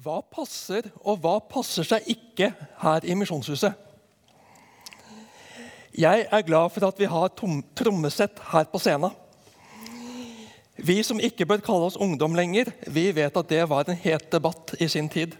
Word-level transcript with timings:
Hva 0.00 0.22
passer, 0.24 0.86
og 1.04 1.18
hva 1.20 1.34
passer 1.44 1.84
seg 1.84 2.06
ikke 2.08 2.46
her 2.80 3.04
i 3.04 3.12
Misjonshuset? 3.18 3.74
Jeg 5.92 6.22
er 6.24 6.46
glad 6.46 6.70
for 6.72 6.86
at 6.86 7.02
vi 7.02 7.08
har 7.10 7.34
trommesett 7.36 8.40
her 8.52 8.70
på 8.72 8.80
scenen. 8.80 9.12
Vi 10.80 10.96
som 11.04 11.20
ikke 11.20 11.44
bør 11.44 11.60
kalle 11.66 11.90
oss 11.90 11.98
ungdom 12.00 12.32
lenger, 12.38 12.70
vi 12.88 13.10
vet 13.12 13.36
at 13.36 13.50
det 13.52 13.66
var 13.68 13.90
en 13.90 14.00
het 14.00 14.24
debatt 14.32 14.72
i 14.80 14.88
sin 14.88 15.10
tid. 15.12 15.36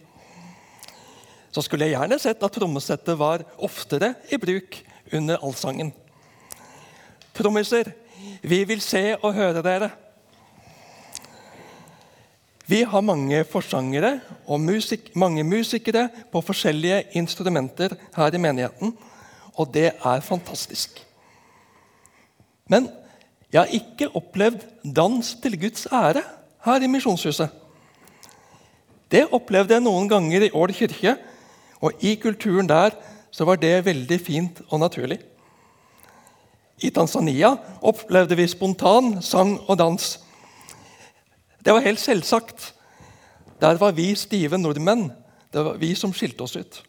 Så 1.49 1.65
skulle 1.65 1.89
jeg 1.89 1.97
gjerne 1.97 2.21
sett 2.21 2.45
at 2.45 2.53
trommesettet 2.53 3.17
var 3.17 3.47
oftere 3.57 4.13
i 4.29 4.37
bruk 4.37 4.77
under 5.17 5.41
allsangen. 5.41 5.95
Trommiser, 7.33 7.95
vi 8.45 8.61
vil 8.69 8.85
se 8.85 9.15
og 9.23 9.33
høre 9.41 9.65
dere. 9.65 9.95
Vi 12.71 12.85
har 12.87 13.03
mange 13.03 13.41
forsangere 13.51 14.21
og 14.47 14.61
musik 14.63 15.09
mange 15.19 15.43
musikere 15.43 16.05
på 16.31 16.43
forskjellige 16.45 17.03
instrumenter 17.19 17.97
her 18.15 18.35
i 18.37 18.39
menigheten, 18.39 18.93
og 19.59 19.73
det 19.75 19.89
er 19.91 20.21
fantastisk. 20.23 21.01
Men 22.71 22.87
jeg 23.51 23.65
har 23.65 23.75
ikke 23.75 24.13
opplevd 24.15 24.63
dans 24.85 25.33
til 25.43 25.59
Guds 25.59 25.89
ære 25.91 26.23
her 26.65 26.85
i 26.85 26.87
Misjonshuset. 26.87 27.49
Det 29.11 29.27
opplevde 29.35 29.75
jeg 29.75 29.83
noen 29.83 30.07
ganger 30.09 30.47
i 30.47 30.55
Ål 30.55 30.71
kirke, 30.77 31.17
og 31.83 31.99
i 32.07 32.15
kulturen 32.23 32.71
der 32.71 32.95
så 33.35 33.45
var 33.49 33.59
det 33.59 33.85
veldig 33.85 34.21
fint 34.23 34.63
og 34.69 34.85
naturlig. 34.85 35.19
I 36.79 36.91
Tanzania 36.95 37.57
opplevde 37.83 38.37
vi 38.39 38.47
spontan 38.47 39.17
sang 39.23 39.59
og 39.67 39.79
dans. 39.79 40.21
Det 41.65 41.73
var 41.73 41.85
helt 41.85 42.01
selvsagt. 42.01 42.75
Der 43.61 43.77
var 43.77 43.93
vi 43.93 44.15
stive 44.15 44.59
nordmenn. 44.59 45.11
Det 45.53 45.65
var 45.65 45.77
vi 45.81 45.95
som 45.95 46.13
skilte 46.17 46.47
oss 46.47 46.57
ut. 46.57 46.81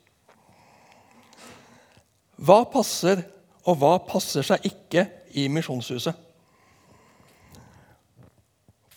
Hva 2.42 2.64
passer, 2.72 3.26
og 3.68 3.78
hva 3.82 3.98
passer 4.08 4.46
seg 4.46 4.64
ikke 4.66 5.06
i 5.38 5.48
Misjonshuset? 5.52 6.16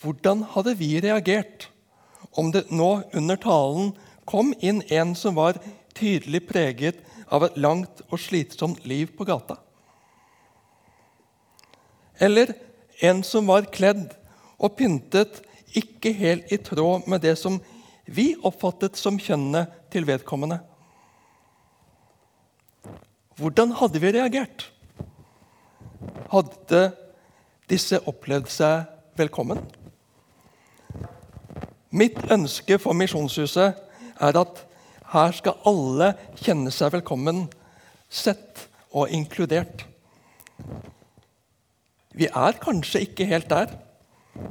Hvordan 0.01 0.43
hadde 0.53 0.75
vi 0.77 0.95
reagert 1.01 1.67
om 2.37 2.51
det 2.53 2.67
nå 2.73 2.89
under 3.13 3.39
talen 3.41 3.93
kom 4.25 4.53
inn 4.61 4.81
en 4.93 5.13
som 5.17 5.37
var 5.37 5.59
tydelig 5.97 6.43
preget 6.49 7.01
av 7.33 7.45
et 7.45 7.57
langt 7.57 8.03
og 8.09 8.19
slitsomt 8.21 8.85
liv 8.85 9.13
på 9.17 9.27
gata? 9.27 9.57
Eller 12.21 12.53
en 13.03 13.23
som 13.27 13.49
var 13.49 13.67
kledd 13.73 14.13
og 14.57 14.75
pyntet 14.79 15.41
ikke 15.75 16.13
helt 16.15 16.51
i 16.53 16.59
tråd 16.63 17.07
med 17.11 17.23
det 17.25 17.35
som 17.39 17.59
vi 18.05 18.33
oppfattet 18.45 18.97
som 18.99 19.17
kjønnet 19.19 19.71
til 19.91 20.05
vedkommende. 20.07 20.59
Hvordan 23.35 23.73
hadde 23.75 23.99
vi 23.99 24.13
reagert? 24.15 24.69
Hadde 26.31 26.83
disse 27.69 27.99
opplevd 28.07 28.51
seg 28.53 28.85
velkommen? 29.19 29.59
Mitt 31.95 32.17
ønske 32.31 32.77
for 32.79 32.95
Misjonshuset 32.97 33.75
er 34.23 34.39
at 34.39 34.61
her 35.11 35.35
skal 35.35 35.59
alle 35.67 36.13
kjenne 36.39 36.71
seg 36.73 36.93
velkommen, 36.95 37.45
sett 38.09 38.65
og 38.95 39.11
inkludert. 39.13 39.85
Vi 42.15 42.27
er 42.31 42.59
kanskje 42.63 43.03
ikke 43.05 43.27
helt 43.27 43.49
der, 43.51 43.73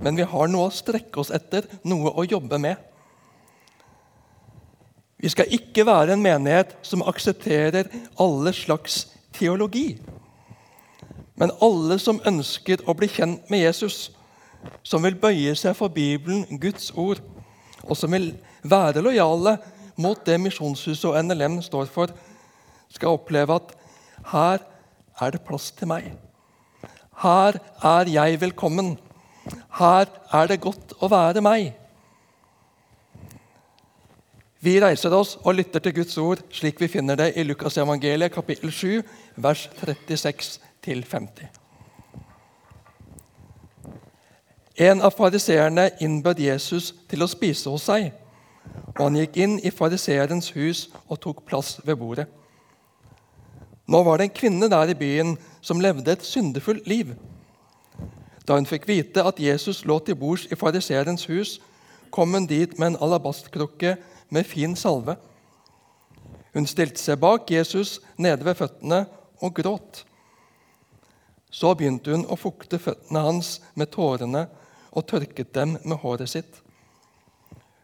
men 0.01 0.17
vi 0.17 0.27
har 0.29 0.51
noe 0.51 0.69
å 0.69 0.75
strekke 0.75 1.21
oss 1.21 1.33
etter, 1.35 1.67
noe 1.85 2.13
å 2.13 2.25
jobbe 2.25 2.59
med. 2.61 2.81
Vi 5.21 5.31
skal 5.33 5.53
ikke 5.57 5.87
være 5.89 6.17
en 6.17 6.25
menighet 6.25 6.75
som 6.85 7.05
aksepterer 7.07 7.89
alle 8.21 8.53
slags 8.57 9.07
teologi. 9.33 9.95
Men 11.41 11.53
alle 11.65 11.99
som 12.03 12.21
ønsker 12.27 12.84
å 12.87 12.94
bli 12.97 13.09
kjent 13.11 13.49
med 13.50 13.65
Jesus, 13.65 14.11
som 14.84 15.03
vil 15.05 15.17
bøye 15.19 15.55
seg 15.59 15.77
for 15.77 15.93
Bibelen, 15.93 16.44
Guds 16.61 16.91
ord, 16.97 17.23
og 17.84 17.97
som 17.97 18.12
vil 18.15 18.33
være 18.62 19.03
lojale 19.05 19.59
mot 19.97 20.21
det 20.27 20.39
Misjonshuset 20.41 21.09
og 21.11 21.19
NLM 21.25 21.61
står 21.65 21.89
for, 21.93 22.12
skal 22.93 23.17
oppleve 23.17 23.59
at 23.59 23.75
her 24.31 24.62
er 25.21 25.34
det 25.34 25.43
plass 25.47 25.71
til 25.75 25.91
meg. 25.91 26.12
Her 27.23 27.59
er 27.84 28.11
jeg 28.11 28.41
velkommen. 28.41 28.94
Her 29.78 30.06
er 30.32 30.47
det 30.49 30.60
godt 30.60 30.94
å 31.00 31.09
være 31.10 31.43
meg. 31.44 31.72
Vi 34.65 34.78
reiser 34.81 35.12
oss 35.12 35.34
og 35.43 35.59
lytter 35.59 35.82
til 35.84 35.93
Guds 35.99 36.16
ord 36.19 36.41
slik 36.55 36.78
vi 36.81 36.88
finner 36.88 37.19
det 37.21 37.34
i 37.37 37.44
Lukas 37.44 37.77
evangeliet 37.77 38.32
kapittel 38.32 38.72
7, 38.72 39.03
vers 39.37 39.66
36-50. 39.82 41.50
En 44.75 45.05
av 45.05 45.12
fariseerne 45.15 45.91
innbød 46.03 46.41
Jesus 46.41 46.94
til 47.11 47.22
å 47.22 47.28
spise 47.31 47.71
hos 47.71 47.84
seg. 47.91 48.09
og 48.97 49.05
Han 49.05 49.21
gikk 49.21 49.37
inn 49.37 49.59
i 49.61 49.71
fariseerens 49.71 50.49
hus 50.56 50.88
og 51.06 51.21
tok 51.21 51.44
plass 51.47 51.76
ved 51.84 52.00
bordet. 52.00 52.26
Nå 53.87 54.00
var 54.03 54.19
det 54.19 54.31
en 54.31 54.37
kvinne 54.41 54.71
der 54.72 54.91
i 54.91 54.97
byen 54.99 55.37
som 55.61 55.81
levde 55.81 56.11
et 56.11 56.25
syndefullt 56.25 56.88
liv. 56.88 57.12
Da 58.44 58.59
hun 58.59 58.69
fikk 58.69 58.88
vite 58.88 59.25
at 59.25 59.41
Jesus 59.41 59.84
lå 59.88 59.99
til 60.05 60.19
bords 60.21 60.47
i 60.53 60.59
fariseerens 60.59 61.25
hus, 61.31 61.60
kom 62.12 62.34
hun 62.37 62.47
dit 62.47 62.78
med 62.78 62.93
en 62.93 62.99
alabastkrukke 63.03 63.97
med 64.31 64.44
fin 64.44 64.77
salve. 64.77 65.16
Hun 66.55 66.66
stilte 66.71 67.00
seg 67.00 67.19
bak 67.19 67.50
Jesus 67.50 67.99
nede 68.16 68.44
ved 68.44 68.55
føttene 68.55 69.05
og 69.43 69.55
gråt. 69.56 70.05
Så 71.50 71.72
begynte 71.75 72.12
hun 72.15 72.27
å 72.31 72.38
fukte 72.38 72.78
føttene 72.78 73.25
hans 73.25 73.56
med 73.75 73.91
tårene 73.94 74.47
og 74.94 75.06
tørket 75.11 75.55
dem 75.55 75.78
med 75.82 75.99
håret 76.03 76.31
sitt. 76.31 76.61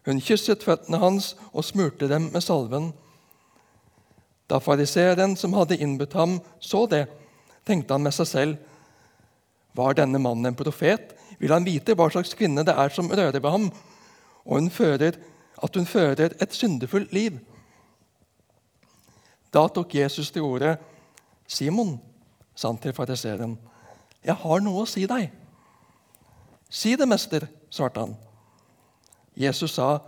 Hun 0.05 0.21
kysset 0.23 0.63
føttene 0.63 1.01
hans 1.01 1.33
og 1.51 1.65
smurte 1.65 2.07
dem 2.09 2.29
med 2.33 2.43
salven. 2.43 2.91
Da 4.49 4.59
fariseeren 4.59 5.35
som 5.39 5.53
hadde 5.55 5.77
innbudt 5.79 6.15
ham, 6.17 6.39
så 6.59 6.85
det, 6.89 7.05
tenkte 7.67 7.93
han 7.93 8.03
med 8.03 8.15
seg 8.15 8.27
selv 8.27 8.70
var 9.77 9.95
denne 9.97 10.19
mannen 10.19 10.51
en 10.51 10.57
profet? 10.57 11.13
Vil 11.39 11.53
han 11.53 11.65
vite 11.65 11.95
hva 11.97 12.09
slags 12.11 12.35
kvinne 12.37 12.65
det 12.67 12.75
er 12.77 12.93
som 12.93 13.09
rører 13.09 13.39
ved 13.39 13.49
ham, 13.49 13.69
og 14.45 14.57
hun 14.57 14.69
fører, 14.73 15.17
at 15.61 15.75
hun 15.75 15.85
fører 15.85 16.35
et 16.41 16.53
syndefullt 16.55 17.13
liv? 17.13 17.39
Da 19.51 19.67
tok 19.67 19.95
Jesus 19.95 20.31
til 20.31 20.47
orde. 20.47 20.77
'Simon', 21.47 21.99
sa 22.55 22.69
han 22.69 22.77
til 22.77 22.93
fariseeren, 22.93 23.57
'jeg 24.23 24.35
har 24.35 24.59
noe 24.61 24.83
å 24.83 24.87
si 24.87 25.05
deg.' 25.05 25.31
'Si 26.69 26.95
det, 26.95 27.07
mester', 27.07 27.47
svarte 27.69 27.99
han. 27.99 28.15
Jesus 29.35 29.71
sa, 29.71 29.99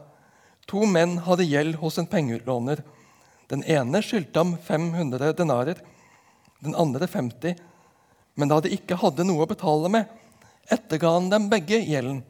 'To 0.68 0.86
menn 0.86 1.18
hadde 1.18 1.44
gjeld 1.44 1.76
hos 1.76 1.98
en 1.98 2.08
pengeutlåner.' 2.08 2.84
Den 3.50 3.64
ene 3.64 4.02
skyldte 4.02 4.40
ham 4.40 4.58
500 4.58 5.34
denarer, 5.34 5.82
den 6.64 6.76
andre 6.76 7.08
50 7.08 7.60
men 8.36 8.50
da 8.50 8.60
de 8.62 8.72
ikke 8.74 8.98
hadde 9.00 9.26
noe 9.28 9.46
å 9.46 9.50
betale 9.50 9.90
med, 9.94 10.10
etterga 10.72 11.12
han 11.16 11.30
dem 11.32 11.50
begge 11.52 11.80
gjelden. 11.84 12.24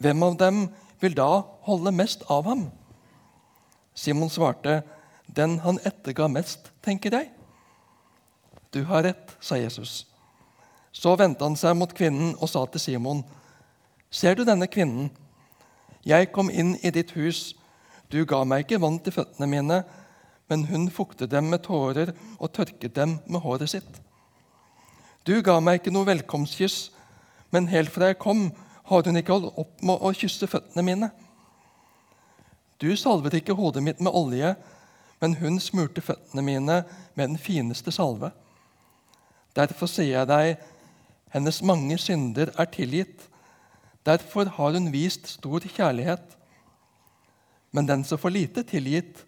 Hvem 0.00 0.24
av 0.26 0.36
dem 0.40 0.64
vil 1.00 1.14
da 1.16 1.44
holde 1.68 1.92
mest 1.94 2.24
av 2.32 2.48
ham? 2.48 2.66
Simon 3.94 4.30
svarte, 4.30 4.82
'Den 5.26 5.58
han 5.58 5.78
etterga 5.84 6.28
mest, 6.28 6.70
tenker 6.82 7.10
jeg.' 7.10 7.30
'Du 8.70 8.84
har 8.84 9.02
rett', 9.02 9.36
sa 9.40 9.56
Jesus. 9.56 10.06
Så 10.92 11.16
vendte 11.16 11.44
han 11.44 11.56
seg 11.56 11.76
mot 11.76 11.94
kvinnen 11.94 12.36
og 12.40 12.48
sa 12.48 12.66
til 12.66 12.80
Simon, 12.80 13.24
'Ser 14.10 14.34
du 14.34 14.44
denne 14.44 14.66
kvinnen? 14.66 15.10
Jeg 16.04 16.32
kom 16.32 16.50
inn 16.50 16.76
i 16.82 16.90
ditt 16.90 17.10
hus. 17.10 17.54
Du 18.10 18.24
ga 18.24 18.44
meg 18.44 18.64
ikke 18.64 18.80
vann 18.80 18.98
til 18.98 19.12
føttene 19.12 19.46
mine, 19.46 19.84
men 20.48 20.64
hun 20.64 20.90
fuktet 20.90 21.30
dem 21.30 21.44
med 21.44 21.62
tårer 21.62 22.12
og 22.38 22.52
tørket 22.52 22.94
dem 22.94 23.18
med 23.26 23.40
håret 23.40 23.70
sitt.' 23.70 24.00
Du 25.24 25.38
ga 25.40 25.56
meg 25.64 25.80
ikke 25.80 25.92
noe 25.94 26.04
velkomstkyss, 26.04 26.90
men 27.54 27.70
helt 27.72 27.88
fra 27.92 28.10
jeg 28.10 28.20
kom, 28.20 28.50
har 28.84 29.06
hun 29.08 29.16
ikke 29.16 29.32
holdt 29.32 29.60
opp 29.62 29.80
med 29.80 30.02
å 30.04 30.10
kysse 30.12 30.44
føttene 30.50 30.84
mine. 30.84 31.08
Du 32.76 32.90
salvet 33.00 33.38
ikke 33.38 33.56
hodet 33.56 33.80
mitt 33.86 34.02
med 34.04 34.12
olje, 34.12 34.50
men 35.22 35.36
hun 35.40 35.56
smurte 35.62 36.04
føttene 36.04 36.44
mine 36.44 36.82
med 37.16 37.30
den 37.30 37.40
fineste 37.40 37.94
salve. 37.94 38.34
Derfor 39.56 39.88
sier 39.88 40.18
jeg 40.18 40.28
deg, 40.28 40.66
hennes 41.32 41.62
mange 41.64 41.96
synder 42.02 42.52
er 42.60 42.68
tilgitt. 42.68 43.24
Derfor 44.04 44.50
har 44.58 44.76
hun 44.76 44.90
vist 44.92 45.30
stor 45.38 45.64
kjærlighet. 45.64 46.36
Men 47.72 47.88
den 47.88 48.04
som 48.04 48.20
får 48.20 48.34
lite 48.36 48.66
tilgitt, 48.68 49.24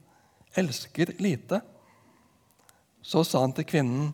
elsker 0.52 1.14
lite. 1.24 1.62
Så 3.00 3.24
sa 3.24 3.46
han 3.46 3.56
til 3.56 3.64
kvinnen, 3.64 4.12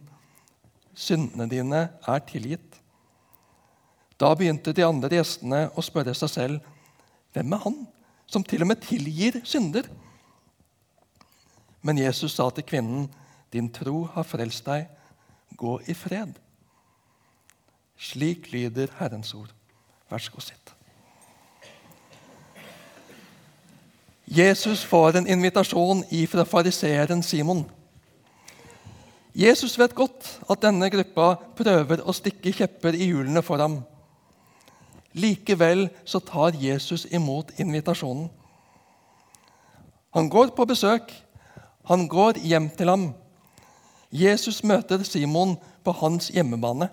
syndene 0.94 1.48
dine 1.50 1.82
er 2.06 2.22
tilgitt. 2.28 2.78
Da 4.20 4.34
begynte 4.34 4.74
de 4.74 4.84
andre 4.86 5.16
gjestene 5.16 5.64
å 5.74 5.82
spørre 5.84 6.14
seg 6.14 6.30
selv 6.30 6.70
hvem 7.32 7.52
er 7.56 7.64
han 7.64 7.78
som 8.32 8.44
til 8.44 8.64
og 8.64 8.70
med 8.70 8.80
tilgir 8.84 9.40
synder. 9.44 9.88
Men 11.82 11.98
Jesus 11.98 12.32
sa 12.32 12.50
til 12.50 12.64
kvinnen, 12.64 13.10
'Din 13.52 13.68
tro 13.72 14.04
har 14.04 14.22
frelst 14.22 14.64
deg. 14.66 14.86
Gå 15.56 15.80
i 15.86 15.94
fred.' 15.94 16.38
Slik 17.98 18.52
lyder 18.52 18.88
Herrens 18.98 19.34
ord. 19.34 19.52
Vær 20.10 20.18
så 20.18 20.30
god, 20.30 20.40
sitt. 20.40 20.74
Jesus 24.26 24.84
får 24.84 25.16
en 25.16 25.26
invitasjon 25.26 26.04
ifra 26.10 26.44
fariseeren 26.44 27.22
Simon. 27.22 27.66
Jesus 29.34 29.78
vet 29.80 29.94
godt 29.96 30.26
at 30.50 30.60
denne 30.60 30.90
gruppa 30.92 31.34
prøver 31.56 32.02
å 32.04 32.12
stikke 32.12 32.52
kjepper 32.52 32.96
i 32.96 33.08
hjulene 33.08 33.40
for 33.44 33.62
ham. 33.62 33.78
Likevel 35.16 35.86
så 36.04 36.20
tar 36.24 36.56
Jesus 36.60 37.06
imot 37.10 37.52
invitasjonen. 37.60 38.28
Han 40.12 40.28
går 40.28 40.52
på 40.56 40.66
besøk. 40.68 41.12
Han 41.88 42.04
går 42.08 42.40
hjem 42.44 42.68
til 42.76 42.92
ham. 42.92 43.06
Jesus 44.12 44.60
møter 44.64 45.00
Simon 45.08 45.56
på 45.84 45.94
hans 46.02 46.28
hjemmebane. 46.28 46.90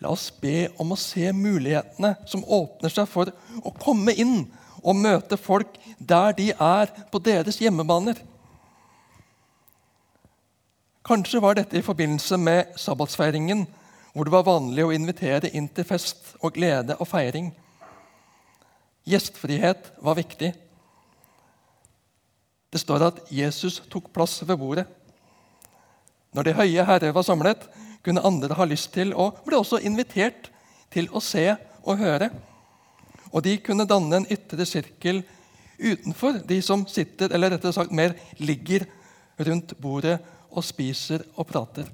La 0.00 0.12
oss 0.14 0.30
be 0.30 0.70
om 0.80 0.94
å 0.94 1.00
se 1.00 1.28
mulighetene 1.34 2.14
som 2.30 2.46
åpner 2.46 2.92
seg 2.92 3.08
for 3.10 3.28
å 3.60 3.74
komme 3.82 4.14
inn 4.16 4.46
og 4.78 4.96
møte 4.96 5.36
folk 5.36 5.76
der 5.98 6.32
de 6.38 6.52
er 6.54 6.92
på 7.12 7.20
deres 7.20 7.58
hjemmebaner. 7.60 8.16
Kanskje 11.08 11.40
var 11.40 11.56
dette 11.56 11.78
i 11.78 11.84
forbindelse 11.84 12.36
med 12.36 12.74
sabbatsfeiringen, 12.76 13.62
hvor 14.12 14.28
det 14.28 14.32
var 14.34 14.44
vanlig 14.44 14.84
å 14.84 14.92
invitere 14.92 15.48
inn 15.56 15.70
til 15.72 15.86
fest 15.88 16.34
og 16.44 16.52
glede 16.52 16.98
og 17.00 17.08
feiring. 17.08 17.48
Gjestfrihet 19.08 19.88
var 20.04 20.18
viktig. 20.18 20.52
Det 22.68 22.82
står 22.82 23.06
at 23.06 23.24
Jesus 23.32 23.80
tok 23.88 24.12
plass 24.12 24.42
ved 24.44 24.60
bordet. 24.60 24.84
Når 26.36 26.50
de 26.50 26.56
høye 26.60 26.88
herrer 26.90 27.16
var 27.16 27.24
samlet, 27.24 27.64
kunne 28.04 28.26
andre 28.28 28.60
ha 28.60 28.68
lyst 28.68 28.92
til 28.92 29.16
og 29.16 29.40
ble 29.48 29.56
også 29.56 29.80
invitert 29.80 30.52
til 30.92 31.08
å 31.08 31.24
se 31.24 31.48
og 31.88 32.04
høre. 32.04 32.28
Og 33.32 33.48
de 33.48 33.56
kunne 33.64 33.88
danne 33.88 34.20
en 34.20 34.28
ytre 34.28 34.68
sirkel 34.68 35.24
utenfor 35.80 36.42
de 36.44 36.60
som 36.60 36.84
sitter, 36.84 37.32
eller 37.32 37.56
rettere 37.56 37.72
sagt 37.72 37.96
mer 37.96 38.12
ligger 38.36 38.84
rundt 39.40 39.72
bordet 39.80 40.18
og 40.50 40.64
spiser 40.64 41.24
og 41.36 41.46
prater. 41.48 41.88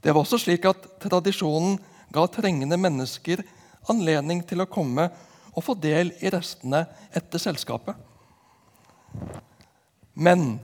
Det 0.00 0.12
var 0.12 0.22
også 0.22 0.40
slik 0.40 0.64
at 0.68 0.86
tradisjonen 1.02 1.78
ga 2.12 2.24
trengende 2.32 2.78
mennesker 2.80 3.42
anledning 3.90 4.40
til 4.46 4.62
å 4.62 4.70
komme 4.70 5.08
og 5.50 5.64
få 5.64 5.74
del 5.78 6.12
i 6.20 6.30
restene 6.32 6.84
etter 7.16 7.42
selskapet. 7.42 7.94
Men 10.14 10.58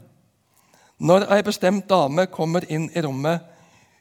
når 0.96 1.26
ei 1.34 1.42
bestemt 1.44 1.88
dame 1.90 2.26
kommer 2.32 2.64
inn 2.72 2.88
i 2.94 3.02
rommet, 3.04 3.42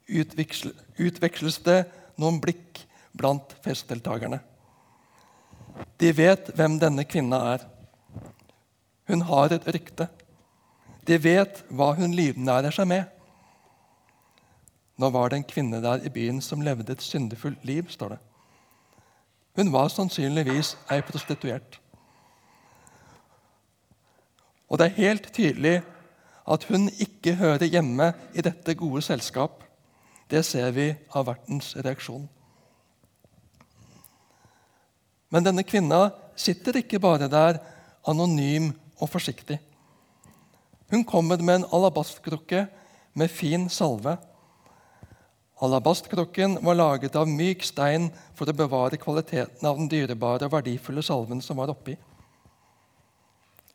utveksles 0.07 1.57
det 1.65 1.79
noen 2.21 2.37
blikk 2.43 2.83
blant 3.15 3.55
festdeltakerne. 3.65 4.39
De 5.99 6.11
vet 6.15 6.51
hvem 6.55 6.77
denne 6.79 7.03
kvinna 7.07 7.41
er. 7.55 7.65
Hun 9.09 9.25
har 9.27 9.53
et 9.53 9.67
rykte. 9.67 10.07
De 11.07 11.17
vet 11.21 11.61
hva 11.69 11.91
hun 11.97 12.15
livnærer 12.17 12.73
seg 12.73 12.87
med. 12.89 13.03
Nå 14.97 15.09
var 15.11 15.29
det 15.29 15.41
en 15.41 15.47
kvinne 15.47 15.81
der 15.83 16.05
i 16.07 16.11
byen 16.13 16.41
som 16.41 16.63
levde 16.63 16.93
et 16.93 17.03
syndefullt 17.03 17.65
liv, 17.67 17.89
står 17.89 18.15
det. 18.15 18.21
Hun 19.55 19.71
var 19.71 19.91
sannsynligvis 19.91 20.75
ei 20.91 21.01
prostituert. 21.05 21.79
Og 24.69 24.79
det 24.79 24.87
er 24.87 25.01
helt 25.01 25.29
tydelig 25.33 25.81
at 26.47 26.63
hun 26.69 26.89
ikke 26.99 27.35
hører 27.39 27.69
hjemme 27.69 28.13
i 28.33 28.41
dette 28.41 28.75
gode 28.75 29.01
selskap. 29.01 29.63
Det 30.31 30.41
ser 30.45 30.71
vi 30.73 30.89
av 31.13 31.27
vertens 31.27 31.75
reaksjon. 31.77 32.25
Men 35.29 35.45
denne 35.45 35.65
kvinna 35.67 36.09
sitter 36.35 36.79
ikke 36.79 36.99
bare 36.99 37.29
der 37.31 37.59
anonym 38.07 38.71
og 38.99 39.09
forsiktig. 39.09 39.59
Hun 40.95 41.03
kommer 41.03 41.37
med 41.43 41.55
en 41.55 41.65
alabastkrukke 41.75 42.67
med 43.19 43.31
fin 43.31 43.69
salve. 43.69 44.13
Alabastkrukken 45.59 46.55
var 46.63 46.77
laget 46.79 47.17
av 47.19 47.27
myk 47.27 47.65
stein 47.67 48.05
for 48.35 48.47
å 48.47 48.55
bevare 48.55 48.99
kvaliteten 49.01 49.67
av 49.67 49.75
den 49.75 49.89
dyrebare 49.91 50.47
og 50.47 50.53
verdifulle 50.53 51.03
salven 51.03 51.41
som 51.43 51.59
var 51.59 51.73
oppi. 51.73 51.97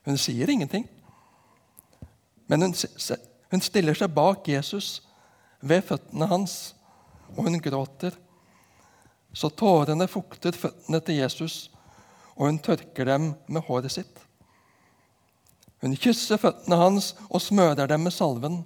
Hun 0.08 0.16
sier 0.16 0.48
ingenting, 0.48 0.86
men 2.48 2.64
hun, 2.64 2.72
hun 3.52 3.66
stiller 3.68 4.00
seg 4.00 4.16
bak 4.16 4.48
Jesus 4.48 5.02
ved 5.60 5.84
føttene 5.90 6.30
hans, 6.32 6.56
og 7.36 7.44
hun 7.50 7.60
gråter. 7.60 8.16
Så 9.36 9.52
tårene 9.52 10.08
fukter 10.08 10.56
føttene 10.56 11.04
til 11.04 11.20
Jesus, 11.20 11.66
og 12.32 12.48
hun 12.48 12.64
tørker 12.64 13.12
dem 13.12 13.34
med 13.44 13.68
håret 13.68 13.92
sitt. 13.92 14.29
Hun 15.80 15.96
kysser 15.96 16.40
føttene 16.40 16.76
hans 16.76 17.14
og 17.28 17.40
smører 17.42 17.88
dem 17.88 18.04
med 18.04 18.12
salven. 18.12 18.60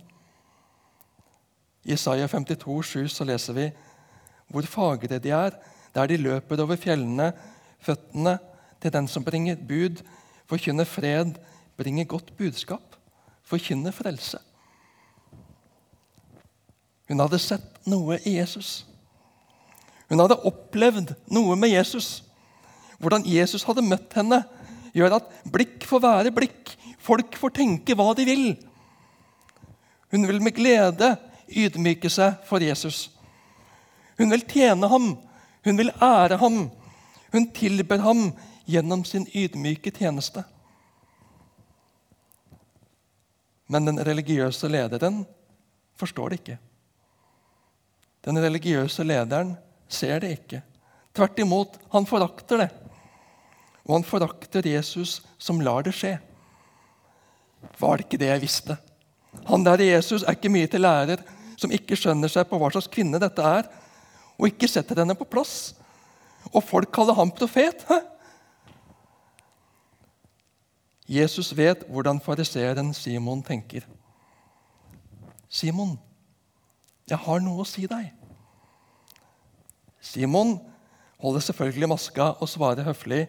I 1.84 1.94
Isaiah 1.94 2.28
52, 2.30 2.86
7, 2.86 3.08
så 3.08 3.26
leser 3.28 3.56
vi 3.56 3.68
hvor 4.50 4.66
fagre 4.68 5.18
de 5.18 5.30
er, 5.30 5.54
der 5.94 6.06
de 6.06 6.16
løper 6.20 6.60
over 6.62 6.76
fjellene, 6.76 7.32
føttene 7.80 8.38
til 8.82 8.92
den 8.92 9.08
som 9.08 9.24
bringer 9.24 9.56
bud, 9.56 10.02
forkynner 10.46 10.84
fred, 10.84 11.36
bringer 11.76 12.04
godt 12.04 12.36
budskap, 12.36 12.96
forkynner 13.42 13.94
frelse. 13.94 14.38
Hun 17.08 17.20
hadde 17.20 17.40
sett 17.42 17.86
noe 17.86 18.18
i 18.24 18.36
Jesus. 18.38 18.84
Hun 20.08 20.20
hadde 20.22 20.40
opplevd 20.48 21.14
noe 21.32 21.56
med 21.56 21.74
Jesus. 21.74 22.22
Hvordan 22.98 23.26
Jesus 23.28 23.64
hadde 23.68 23.84
møtt 23.84 24.14
henne, 24.16 24.42
gjør 24.94 25.18
at 25.18 25.32
blikk 25.52 25.84
får 25.88 26.02
være 26.04 26.32
blikk, 26.34 26.72
Folk 27.04 27.36
får 27.36 27.52
tenke 27.58 27.96
hva 27.98 28.14
de 28.16 28.24
vil. 28.24 28.46
Hun 30.14 30.24
vil 30.28 30.40
med 30.40 30.56
glede 30.56 31.10
ydmyke 31.50 32.08
seg 32.12 32.40
for 32.48 32.64
Jesus. 32.64 33.10
Hun 34.16 34.32
vil 34.32 34.44
tjene 34.48 34.88
ham, 34.88 35.14
hun 35.66 35.80
vil 35.80 35.92
ære 36.02 36.38
ham. 36.40 36.68
Hun 37.34 37.48
tilber 37.52 38.00
ham 38.00 38.28
gjennom 38.64 39.04
sin 39.04 39.26
ydmyke 39.34 39.90
tjeneste. 39.92 40.44
Men 43.66 43.88
den 43.88 43.98
religiøse 44.06 44.68
lederen 44.68 45.24
forstår 45.98 46.30
det 46.30 46.40
ikke. 46.40 46.58
Den 48.24 48.38
religiøse 48.40 49.04
lederen 49.04 49.56
ser 49.88 50.22
det 50.22 50.36
ikke. 50.38 50.62
Tvert 51.14 51.38
imot, 51.38 51.76
han 51.92 52.06
forakter 52.06 52.64
det. 52.64 52.70
Og 53.84 53.98
han 53.98 54.06
forakter 54.06 54.66
Jesus 54.68 55.18
som 55.38 55.60
lar 55.60 55.84
det 55.84 55.92
skje. 55.96 56.16
Var 57.80 57.96
det 57.96 58.06
ikke 58.06 58.20
det 58.20 58.30
jeg 58.30 58.42
visste? 58.42 58.76
Han 59.48 59.64
der 59.66 59.82
Jesus 59.82 60.22
er 60.22 60.36
ikke 60.36 60.52
mye 60.52 60.70
til 60.70 60.84
lærer, 60.84 61.22
som 61.56 61.72
ikke 61.74 61.96
skjønner 61.98 62.30
seg 62.30 62.46
på 62.48 62.58
hva 62.58 62.70
slags 62.72 62.90
kvinne 62.90 63.20
dette 63.22 63.42
er, 63.42 63.68
og 64.38 64.48
ikke 64.50 64.68
setter 64.70 64.98
henne 65.02 65.16
på 65.18 65.26
plass. 65.28 65.74
Og 66.52 66.62
folk 66.64 66.90
kaller 66.94 67.16
ham 67.16 67.30
profet. 67.34 67.84
Hæ? 67.88 68.00
Jesus 71.08 71.52
vet 71.56 71.84
hvordan 71.88 72.20
fariseeren 72.20 72.94
Simon 72.94 73.42
tenker. 73.42 73.84
Simon, 75.48 75.98
jeg 77.08 77.18
har 77.20 77.42
noe 77.44 77.62
å 77.62 77.68
si 77.68 77.84
deg. 77.86 78.08
Simon 80.00 80.56
holder 81.20 81.44
selvfølgelig 81.44 81.88
maska 81.88 82.32
og 82.40 82.48
svarer 82.48 82.84
høflig, 82.84 83.26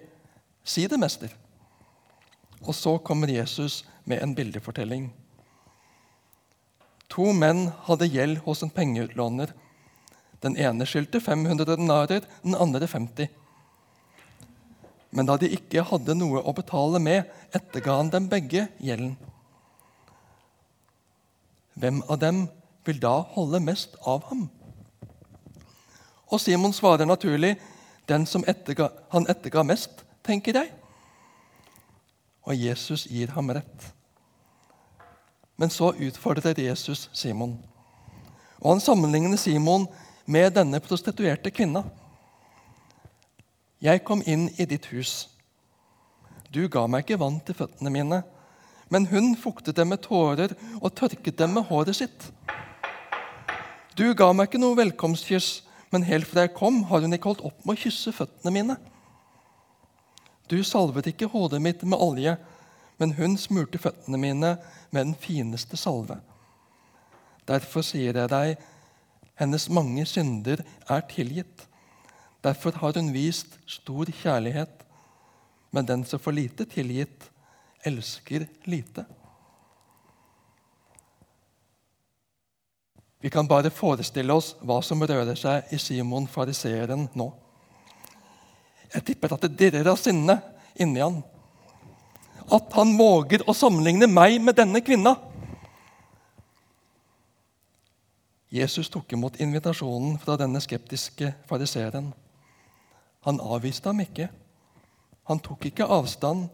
'Si 0.66 0.88
det, 0.88 0.98
mester'. 0.98 1.36
Og 2.62 2.76
så 2.76 2.98
kommer 2.98 3.28
Jesus 3.28 3.86
med 4.06 4.22
en 4.24 4.36
bildefortelling. 4.38 5.10
To 7.14 7.32
menn 7.34 7.70
hadde 7.88 8.10
gjeld 8.10 8.42
hos 8.46 8.64
en 8.64 8.74
pengeutlåner. 8.74 9.54
Den 10.44 10.58
ene 10.58 10.86
skyldte 10.90 11.22
500 11.24 11.78
denarer, 11.78 12.26
den 12.44 12.56
andre 12.56 12.88
50. 12.88 13.30
Men 15.16 15.30
da 15.30 15.38
de 15.40 15.50
ikke 15.56 15.86
hadde 15.88 16.18
noe 16.18 16.42
å 16.44 16.54
betale 16.56 17.00
med, 17.00 17.30
etterga 17.56 18.00
han 18.02 18.12
dem 18.14 18.28
begge 18.30 18.68
gjelden. 18.84 19.16
Hvem 21.76 22.02
av 22.08 22.20
dem 22.20 22.46
vil 22.88 23.00
da 23.04 23.18
holde 23.36 23.64
mest 23.64 23.96
av 24.04 24.28
ham? 24.30 24.48
Og 26.32 26.42
Simon 26.42 26.74
svarer 26.76 27.08
naturlig, 27.08 27.56
den 28.08 28.26
som 28.30 28.44
etterga, 28.48 28.90
han 29.12 29.28
etterga 29.32 29.64
mest, 29.66 30.04
tenker 30.26 30.60
jeg. 30.60 30.72
Og 32.46 32.56
Jesus 32.56 33.06
gir 33.10 33.34
ham 33.34 33.50
rett. 33.54 33.92
Men 35.58 35.72
så 35.72 35.94
utfordrer 35.94 36.60
Jesus 36.60 37.10
Simon. 37.14 37.58
Og 38.60 38.70
Han 38.72 38.84
sammenligner 38.84 39.38
Simon 39.38 39.88
med 40.26 40.54
denne 40.54 40.80
prostituerte 40.80 41.52
kvinna. 41.52 41.84
Jeg 43.82 44.04
kom 44.04 44.24
inn 44.26 44.50
i 44.58 44.66
ditt 44.66 44.88
hus. 44.94 45.28
Du 46.50 46.68
ga 46.72 46.86
meg 46.88 47.04
ikke 47.04 47.20
vann 47.20 47.42
til 47.46 47.58
føttene 47.58 47.92
mine, 47.92 48.22
men 48.90 49.08
hun 49.10 49.34
fuktet 49.36 49.76
dem 49.76 49.92
med 49.92 50.04
tårer 50.06 50.54
og 50.80 50.94
tørket 50.96 51.38
dem 51.38 51.58
med 51.58 51.68
håret 51.70 51.98
sitt. 51.98 52.30
Du 53.98 54.08
ga 54.14 54.32
meg 54.34 54.50
ikke 54.50 54.62
noe 54.62 54.78
velkomstkyss, 54.80 55.50
men 55.92 56.08
helt 56.08 56.28
fra 56.28 56.46
jeg 56.46 56.56
kom, 56.56 56.84
har 56.90 57.04
hun 57.04 57.14
ikke 57.16 57.32
holdt 57.32 57.46
opp 57.48 57.66
med 57.66 57.78
å 57.78 57.84
kysse 57.86 58.14
føttene 58.16 58.54
mine. 58.56 58.78
Du 60.50 60.62
salvet 60.64 61.08
ikke 61.10 61.30
hodet 61.32 61.62
mitt 61.62 61.84
med 61.84 62.02
olje, 62.02 62.36
men 62.98 63.16
hun 63.18 63.38
smurte 63.38 63.82
føttene 63.82 64.18
mine 64.18 64.56
med 64.92 65.02
den 65.02 65.16
fineste 65.20 65.78
salve. 65.78 66.20
Derfor 67.48 67.86
sier 67.86 68.16
jeg 68.16 68.32
deg, 68.32 68.56
hennes 69.36 69.68
mange 69.70 70.06
synder 70.08 70.64
er 70.90 71.04
tilgitt. 71.10 71.66
Derfor 72.46 72.78
har 72.82 72.96
hun 72.96 73.12
vist 73.14 73.58
stor 73.68 74.10
kjærlighet. 74.22 74.86
Men 75.72 75.86
den 75.86 76.06
som 76.06 76.22
får 76.22 76.38
lite 76.38 76.66
tilgitt, 76.72 77.30
elsker 77.84 78.46
lite. 78.66 79.06
Vi 83.20 83.30
kan 83.30 83.48
bare 83.48 83.74
forestille 83.74 84.34
oss 84.34 84.54
hva 84.62 84.78
som 84.86 85.02
rører 85.02 85.36
seg 85.36 85.74
i 85.74 85.80
Simon 85.82 86.28
fariseeren 86.30 87.08
nå. 87.18 87.32
Jeg 88.96 89.04
tipper 89.12 89.36
at 89.36 89.44
det 89.44 89.58
dirrer 89.60 89.88
av 89.92 90.00
sinne 90.00 90.38
inni 90.80 91.04
han. 91.04 91.20
At 92.46 92.72
han 92.78 92.94
våger 92.96 93.44
å 93.50 93.56
sammenligne 93.58 94.08
meg 94.08 94.38
med 94.44 94.56
denne 94.56 94.80
kvinna. 94.86 95.16
Jesus 98.56 98.88
tok 98.94 99.12
imot 99.18 99.42
invitasjonen 99.44 100.16
fra 100.22 100.38
denne 100.40 100.62
skeptiske 100.64 101.34
fariseeren. 101.50 102.14
Han 103.28 103.42
avviste 103.44 103.90
ham 103.90 104.00
ikke. 104.00 104.30
Han 105.28 105.42
tok 105.44 105.68
ikke 105.68 105.90
avstand. 105.92 106.48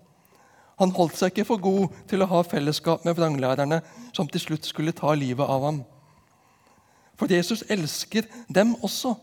Han 0.82 0.94
holdt 0.98 1.20
seg 1.20 1.34
ikke 1.34 1.46
for 1.46 1.62
god 1.62 1.98
til 2.10 2.24
å 2.24 2.30
ha 2.32 2.42
fellesskap 2.48 3.04
med 3.06 3.20
vranglærerne, 3.20 3.82
som 4.16 4.30
til 4.32 4.42
slutt 4.42 4.66
skulle 4.66 4.96
ta 4.98 5.14
livet 5.14 5.46
av 5.46 5.68
ham. 5.68 5.82
For 7.20 7.30
Jesus 7.30 7.62
elsker 7.70 8.26
dem 8.50 8.74
også. 8.82 9.14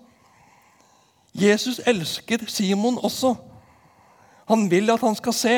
Jesus 1.39 1.81
elsker 1.87 2.47
Simon 2.47 2.99
også. 3.03 3.35
Han 4.49 4.71
vil 4.71 4.91
at 4.91 5.01
han 5.01 5.15
skal 5.15 5.33
se, 5.33 5.57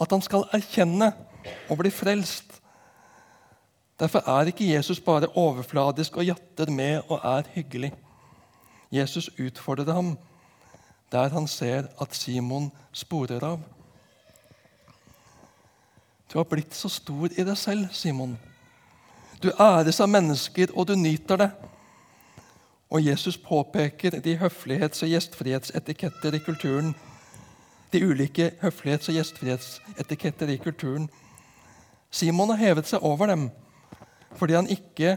at 0.00 0.10
han 0.10 0.22
skal 0.22 0.44
erkjenne 0.52 1.12
og 1.70 1.78
bli 1.78 1.90
frelst. 1.90 2.60
Derfor 4.00 4.22
er 4.26 4.50
ikke 4.50 4.74
Jesus 4.74 5.00
bare 5.00 5.30
overfladisk 5.34 6.16
og 6.16 6.24
jatter 6.24 6.70
med 6.70 7.02
og 7.08 7.20
er 7.24 7.42
hyggelig. 7.54 7.92
Jesus 8.92 9.30
utfordrer 9.38 9.94
ham 9.94 10.18
der 11.12 11.28
han 11.28 11.46
ser 11.46 11.90
at 12.00 12.14
Simon 12.16 12.70
sporer 12.92 13.44
av. 13.44 13.60
Du 16.32 16.38
har 16.38 16.48
blitt 16.48 16.74
så 16.74 16.88
stor 16.88 17.28
i 17.36 17.44
deg 17.44 17.56
selv, 17.60 17.90
Simon. 17.92 18.38
Du 19.42 19.50
æres 19.60 20.00
av 20.00 20.08
mennesker, 20.08 20.72
og 20.72 20.88
du 20.88 20.94
nyter 20.96 21.36
det. 21.36 21.50
Og 22.92 23.06
Jesus 23.06 23.38
påpeker 23.40 24.20
de 24.20 24.36
høflighets- 24.36 25.02
og 25.02 25.08
gjestfrihetsetiketter 25.08 26.34
i 26.36 26.40
kulturen. 26.44 26.94
De 27.92 28.02
ulike 28.04 28.50
høflighets- 28.60 29.08
og 29.08 29.16
gjestfrihetsetiketter 29.16 30.48
i 30.52 30.56
kulturen. 30.60 31.08
Simon 32.10 32.52
har 32.52 32.60
hevet 32.60 32.86
seg 32.86 33.00
over 33.02 33.32
dem 33.32 33.50
fordi 34.36 34.54
han 34.56 34.68
ikke 34.68 35.16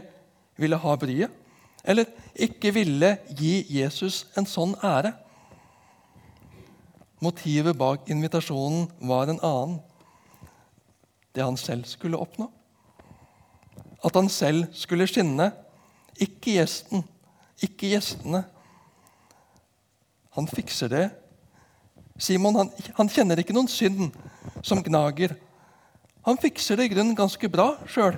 ville 0.60 0.76
ha 0.76 0.94
bryet, 0.96 1.30
eller 1.84 2.04
ikke 2.34 2.72
ville 2.74 3.14
gi 3.32 3.64
Jesus 3.72 4.26
en 4.36 4.44
sånn 4.48 4.74
ære. 4.84 5.14
Motivet 7.24 7.78
bak 7.80 8.10
invitasjonen 8.12 8.90
var 9.00 9.32
en 9.32 9.40
annen. 9.40 9.78
Det 11.32 11.44
han 11.44 11.56
selv 11.56 11.84
skulle 11.88 12.20
oppnå. 12.20 12.50
At 14.04 14.14
han 14.14 14.28
selv 14.28 14.66
skulle 14.76 15.08
skinne. 15.08 15.50
Ikke 16.20 16.58
gjesten, 16.58 17.04
ikke 17.62 17.92
gjestene. 17.94 18.42
Han 20.36 20.48
fikser 20.50 20.92
det. 20.92 21.06
Simon 22.20 22.56
han, 22.56 22.70
han 22.96 23.10
kjenner 23.12 23.40
ikke 23.40 23.54
noen 23.56 23.70
synd 23.70 24.10
som 24.64 24.82
gnager. 24.84 25.36
Han 26.26 26.40
fikser 26.40 26.78
det 26.78 26.88
i 26.88 26.92
grunnen 26.94 27.16
ganske 27.16 27.48
bra 27.52 27.74
sjøl. 27.92 28.16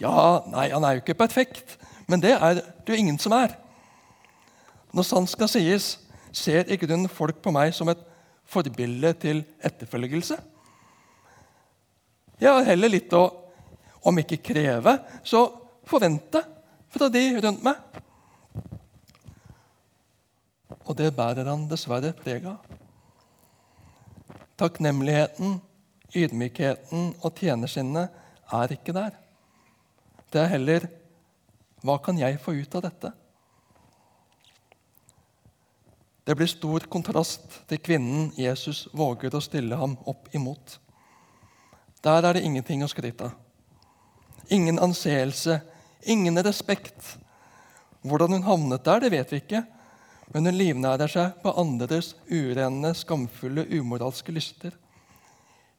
Ja, 0.00 0.42
nei, 0.52 0.68
han 0.72 0.84
er 0.84 0.96
jo 0.96 1.04
ikke 1.04 1.16
perfekt, 1.16 1.78
men 2.08 2.20
det 2.20 2.34
er 2.36 2.58
det 2.60 2.92
jo 2.92 2.98
ingen 2.98 3.20
som 3.20 3.32
er. 3.36 3.54
Når 4.92 5.06
sant 5.08 5.30
skal 5.32 5.48
sies, 5.48 5.94
ser 6.36 6.68
i 6.68 6.76
grunnen 6.80 7.08
folk 7.08 7.38
på 7.44 7.52
meg 7.54 7.72
som 7.76 7.88
et 7.88 8.02
forbilde 8.46 9.12
til 9.22 9.40
etterfølgelse. 9.64 10.36
Jeg 12.40 12.52
har 12.52 12.68
heller 12.68 12.92
litt 12.92 13.14
å, 13.16 13.24
om 14.04 14.20
ikke 14.20 14.42
kreve, 14.44 14.98
så 15.24 15.46
forvente 15.88 16.42
fra 16.94 17.08
de 17.12 17.24
rundt 17.42 17.64
meg. 17.66 17.80
Og 20.86 20.94
det 20.98 21.10
bærer 21.16 21.48
han 21.50 21.66
dessverre 21.70 22.12
preg 22.16 22.46
av. 22.46 22.62
Takknemligheten, 24.56 25.58
ydmykheten 26.16 27.10
og 27.20 27.34
tjenersinnet 27.36 28.14
er 28.54 28.72
ikke 28.72 28.94
der. 28.96 29.16
Det 30.32 30.42
er 30.42 30.52
heller 30.54 30.86
hva 31.86 31.98
kan 32.02 32.18
jeg 32.18 32.40
få 32.42 32.56
ut 32.56 32.74
av 32.78 32.86
dette? 32.86 33.12
Det 36.26 36.34
blir 36.34 36.50
stor 36.50 36.88
kontrast 36.90 37.60
til 37.70 37.78
kvinnen 37.78 38.32
Jesus 38.34 38.88
våger 38.96 39.34
å 39.36 39.42
stille 39.44 39.76
ham 39.78 39.94
opp 40.10 40.32
imot. 40.34 40.80
Der 42.02 42.26
er 42.26 42.34
det 42.34 42.42
ingenting 42.46 42.82
å 42.82 42.90
skryte 42.90 43.28
av. 43.28 43.36
Ingen 44.50 44.78
anseelse, 44.82 45.60
ingen 46.06 46.38
respekt. 46.44 47.16
Hvordan 48.06 48.36
hun 48.36 48.46
havnet 48.46 48.84
der, 48.86 49.02
det 49.02 49.12
vet 49.12 49.32
vi 49.32 49.40
ikke, 49.42 49.64
men 50.34 50.48
hun 50.48 50.58
livnærer 50.58 51.10
seg 51.10 51.38
på 51.42 51.52
andres 51.58 52.14
urene, 52.30 52.92
skamfulle, 52.94 53.66
umoralske 53.78 54.34
lyster. 54.34 54.74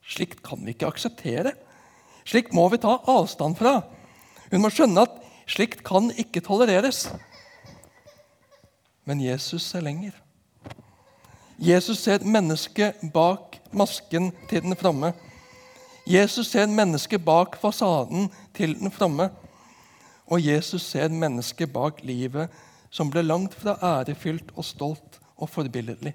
Slikt 0.08 0.44
kan 0.46 0.64
vi 0.64 0.76
ikke 0.76 0.88
akseptere. 0.88 1.54
Slikt 2.28 2.56
må 2.56 2.68
vi 2.72 2.80
ta 2.84 2.98
avstand 3.12 3.58
fra. 3.60 3.82
Hun 4.52 4.64
må 4.64 4.72
skjønne 4.72 5.04
at 5.04 5.18
slikt 5.48 5.84
kan 5.88 6.12
ikke 6.16 6.44
tolereres. 6.44 7.08
Men 9.08 9.24
Jesus 9.24 9.68
ser 9.68 9.84
lenger. 9.84 10.16
Jesus 11.58 12.04
ser 12.04 12.24
mennesket 12.28 13.00
bak 13.14 13.58
masken 13.72 14.30
til 14.50 14.62
den 14.62 14.76
fromme. 14.78 15.14
Jesus 16.08 16.52
ser 16.54 16.70
mennesket 16.72 17.24
bak 17.26 17.58
fasaden 17.60 18.30
til 18.56 18.76
den 18.80 18.92
fromme. 18.92 19.30
Og 20.28 20.44
Jesus 20.44 20.84
ser 20.84 21.14
mennesket 21.14 21.72
bak 21.72 22.02
livet 22.04 22.52
som 22.92 23.12
ble 23.12 23.24
langt 23.24 23.56
fra 23.56 23.78
ærefylt 23.84 24.52
og 24.56 24.66
stolt 24.66 25.20
og 25.38 25.50
forbilledlig. 25.50 26.14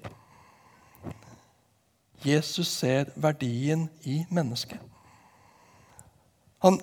Jesus 2.23 2.67
ser 2.67 3.09
verdien 3.15 3.87
i 4.07 4.23
mennesket. 4.31 4.79
Han 6.63 6.79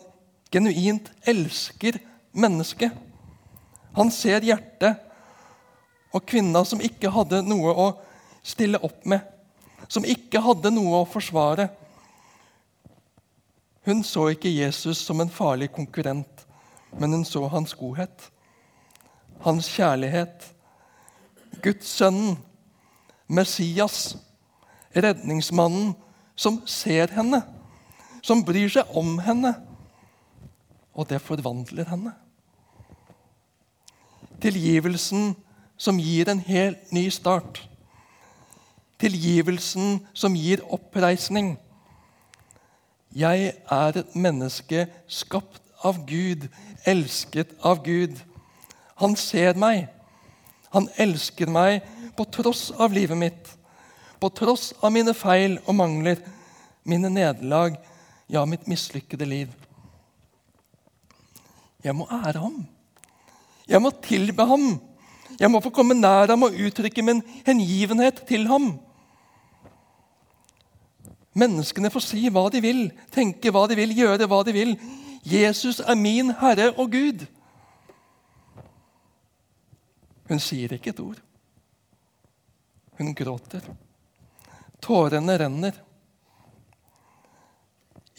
genuint 0.53 1.09
elsker 1.29 1.97
mennesket. 2.33 2.93
Han 3.97 4.11
ser 4.13 4.45
hjertet 4.45 5.01
og 6.13 6.27
kvinna 6.27 6.63
som 6.67 6.83
ikke 6.83 7.13
hadde 7.15 7.41
noe 7.47 7.73
å 7.73 7.87
stille 8.43 8.81
opp 8.83 9.07
med, 9.09 9.23
som 9.89 10.05
ikke 10.07 10.43
hadde 10.43 10.73
noe 10.75 11.01
å 11.01 11.09
forsvare. 11.09 11.69
Hun 13.87 14.03
så 14.05 14.29
ikke 14.35 14.53
Jesus 14.53 15.01
som 15.07 15.23
en 15.23 15.33
farlig 15.33 15.71
konkurrent, 15.73 16.40
men 16.99 17.13
hun 17.13 17.25
så 17.25 17.47
hans 17.49 17.75
godhet, 17.75 18.31
hans 19.41 19.69
kjærlighet. 19.69 20.51
Guds 21.63 21.89
sønnen, 21.89 22.39
Messias, 23.29 24.17
redningsmannen, 24.97 25.95
som 26.37 26.63
ser 26.67 27.13
henne, 27.15 27.43
som 28.23 28.45
bryr 28.45 28.69
seg 28.73 28.97
om 28.97 29.19
henne 29.23 29.55
og 30.95 31.09
det 31.09 31.21
forvandler 31.23 31.89
henne. 31.89 32.13
Tilgivelsen 34.41 35.35
som 35.81 36.01
gir 36.01 36.29
en 36.29 36.41
helt 36.45 36.93
ny 36.93 37.07
start. 37.13 37.63
Tilgivelsen 39.01 40.01
som 40.13 40.37
gir 40.37 40.65
oppreisning. 40.69 41.55
Jeg 43.17 43.53
er 43.71 44.01
et 44.01 44.17
menneske 44.17 44.87
skapt 45.09 45.63
av 45.87 46.03
Gud, 46.07 46.49
elsket 46.85 47.55
av 47.61 47.83
Gud. 47.85 48.19
Han 49.01 49.17
ser 49.17 49.57
meg. 49.59 49.89
Han 50.75 50.89
elsker 51.01 51.51
meg 51.51 51.81
på 52.17 52.27
tross 52.29 52.69
av 52.79 52.93
livet 52.95 53.19
mitt. 53.19 53.55
På 54.21 54.29
tross 54.29 54.71
av 54.85 54.93
mine 54.93 55.15
feil 55.17 55.57
og 55.65 55.75
mangler, 55.79 56.21
mine 56.85 57.09
nederlag, 57.13 57.79
ja, 58.31 58.45
mitt 58.47 58.69
mislykkede 58.69 59.27
liv. 59.27 59.55
Jeg 61.85 61.97
må 61.97 62.07
ære 62.13 62.39
ham. 62.39 62.61
Jeg 63.69 63.81
må 63.83 63.91
tilbe 64.05 64.45
ham. 64.47 64.69
Jeg 65.41 65.51
må 65.51 65.63
få 65.65 65.73
komme 65.73 65.97
nær 65.97 66.29
ham 66.29 66.45
og 66.45 66.57
uttrykke 66.59 67.03
min 67.07 67.23
hengivenhet 67.47 68.21
til 68.29 68.47
ham. 68.51 68.75
Menneskene 71.41 71.91
får 71.95 72.05
si 72.05 72.25
hva 72.29 72.49
de 72.53 72.61
vil, 72.61 72.89
tenke 73.15 73.53
hva 73.55 73.65
de 73.71 73.79
vil, 73.79 73.95
gjøre 73.95 74.27
hva 74.29 74.43
de 74.45 74.55
vil. 74.55 74.75
Jesus 75.25 75.81
er 75.81 75.95
min 75.95 76.33
Herre 76.41 76.71
og 76.73 76.91
Gud. 76.93 77.27
Hun 80.31 80.41
sier 80.41 80.73
ikke 80.73 80.95
et 80.95 81.01
ord. 81.03 81.21
Hun 82.99 83.15
gråter. 83.15 83.65
Tårene 84.81 85.37
renner. 85.41 85.77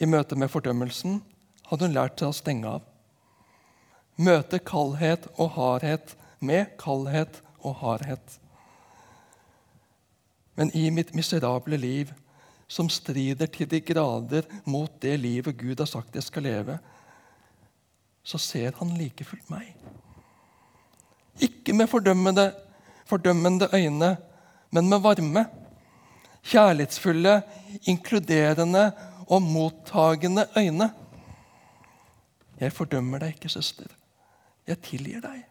I 0.02 0.10
møte 0.10 0.36
med 0.36 0.50
fordømmelsen 0.50 1.22
hadde 1.70 1.88
hun 1.88 1.96
lært 1.96 2.20
seg 2.20 2.32
å 2.32 2.36
stenge 2.36 2.76
av. 2.78 2.86
Møte 4.22 4.60
kaldhet 4.60 5.28
og 5.38 5.54
hardhet 5.56 6.16
med 6.42 6.74
kaldhet 6.82 7.40
og 7.62 7.78
hardhet. 7.82 8.38
Men 10.60 10.74
i 10.78 10.90
mitt 10.94 11.16
miserable 11.16 11.78
liv, 11.80 12.12
som 12.72 12.88
strider 12.90 13.50
til 13.52 13.68
de 13.68 13.82
grader 13.84 14.48
mot 14.64 14.92
det 15.04 15.18
livet 15.20 15.58
Gud 15.60 15.80
har 15.82 15.90
sagt 15.90 16.16
jeg 16.16 16.24
skal 16.24 16.46
leve, 16.48 16.78
så 18.24 18.40
ser 18.40 18.78
han 18.78 18.94
like 18.96 19.26
fullt 19.28 19.50
meg. 19.52 19.74
Ikke 21.42 21.74
med 21.76 21.90
fordømmende, 21.90 22.52
fordømmende 23.10 23.68
øyne, 23.76 24.16
men 24.72 24.90
med 24.90 25.02
varme. 25.04 25.46
Kjærlighetsfulle, 26.48 27.42
inkluderende 27.90 28.92
og 29.28 29.42
mottagende 29.42 30.48
øyne. 30.58 30.92
Jeg 32.60 32.74
fordømmer 32.74 33.20
deg 33.20 33.36
ikke, 33.36 33.50
søster. 33.50 33.90
Jeg 34.68 34.80
tilgir 34.86 35.22
deg. 35.24 35.44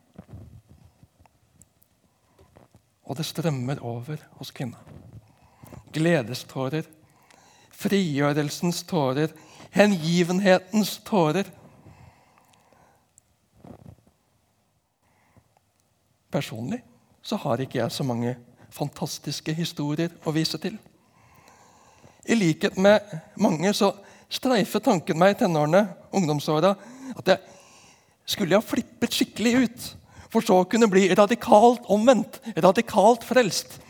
Og 3.11 3.19
det 3.19 3.27
strømmer 3.27 3.83
over 3.83 4.23
hos 4.39 4.55
kvinna. 4.55 4.79
Gledestårer, 5.93 6.87
frigjørelsens 7.81 8.83
tårer, 8.89 9.33
hengivenhetens 9.75 10.99
tårer. 11.07 11.49
Personlig 16.31 16.83
så 17.23 17.37
har 17.43 17.61
ikke 17.63 17.81
jeg 17.81 17.93
så 17.93 18.07
mange 18.07 18.37
fantastiske 18.75 19.53
historier 19.55 20.13
å 20.25 20.33
vise 20.35 20.59
til. 20.63 20.77
I 22.29 22.37
likhet 22.37 22.77
med 22.79 23.01
mange 23.41 23.73
så 23.75 23.91
streifet 24.31 24.85
tanken 24.87 25.19
meg 25.19 25.35
i 25.35 25.41
tenårene, 25.41 25.87
ungdomsåra, 26.15 26.75
at 27.19 27.33
jeg 27.33 27.41
skulle 28.31 28.59
ha 28.59 28.63
flippet 28.63 29.17
skikkelig 29.17 29.55
ut. 29.65 29.87
For 30.31 30.47
så 30.47 30.61
å 30.63 30.69
kunne 30.71 30.87
bli 30.91 31.09
radikalt 31.19 31.89
omvendt, 31.91 32.39
radikalt 32.55 33.25
frelst. 33.27 33.81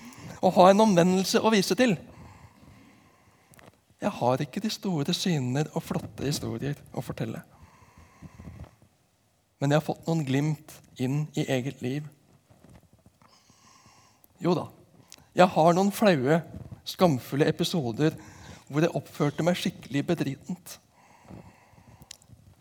Og 0.41 0.55
ha 0.57 0.71
en 0.71 0.81
omvendelse 0.87 1.43
å 1.43 1.53
vise 1.53 1.77
til. 1.77 1.99
Jeg 4.01 4.11
har 4.17 4.41
ikke 4.41 4.63
de 4.65 4.71
store 4.73 5.15
syner 5.15 5.69
og 5.77 5.85
flotte 5.85 6.25
historier 6.25 6.79
å 6.97 7.03
fortelle. 7.05 7.43
Men 9.61 9.73
jeg 9.75 9.81
har 9.83 9.85
fått 9.85 10.07
noen 10.09 10.25
glimt 10.25 10.73
inn 11.01 11.27
i 11.37 11.45
eget 11.53 11.83
liv. 11.85 12.07
Jo 14.41 14.55
da, 14.57 14.71
jeg 15.37 15.53
har 15.53 15.77
noen 15.77 15.93
flaue, 15.93 16.41
skamfulle 16.89 17.49
episoder 17.51 18.17
hvor 18.71 18.87
jeg 18.87 18.97
oppførte 18.97 19.45
meg 19.45 19.59
skikkelig 19.61 20.07
bedritent. 20.09 20.79